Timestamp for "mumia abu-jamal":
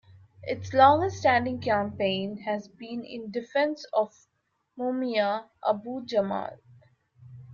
4.75-6.57